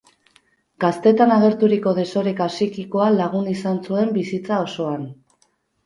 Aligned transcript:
Gaztetan 0.85 1.33
agerturiko 1.35 1.93
desoreka 1.99 2.49
psikikoa 2.55 3.13
lagun 3.21 3.55
izan 3.55 3.81
zuen 3.89 4.13
bizitza 4.21 4.63
osoan. 4.69 5.11